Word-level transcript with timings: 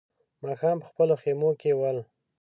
ماښام 0.43 0.77
په 0.81 0.87
خپلو 0.91 1.13
خيمو 1.21 1.49
کې 1.61 1.71
ول. 1.79 1.97